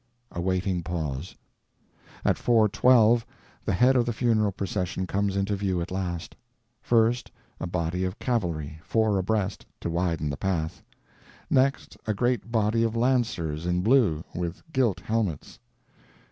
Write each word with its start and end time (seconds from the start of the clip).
A 0.31 0.41
waiting 0.41 0.81
pause. 0.81 1.35
At 2.25 2.35
four 2.39 2.67
twelve 2.67 3.23
the 3.63 3.73
head 3.75 3.95
of 3.95 4.07
the 4.07 4.13
funeral 4.13 4.51
procession 4.51 5.05
comes 5.05 5.35
into 5.35 5.55
view 5.55 5.79
at 5.79 5.91
last. 5.91 6.35
First, 6.81 7.29
a 7.59 7.67
body 7.67 8.03
of 8.03 8.17
cavalry, 8.17 8.79
four 8.83 9.19
abreast, 9.19 9.63
to 9.79 9.91
widen 9.91 10.31
the 10.31 10.37
path. 10.37 10.81
Next, 11.51 11.97
a 12.07 12.15
great 12.15 12.51
body 12.51 12.81
of 12.81 12.95
lancers, 12.95 13.67
in 13.67 13.81
blue, 13.83 14.23
with 14.33 14.63
gilt 14.73 15.01
helmets. 15.01 15.59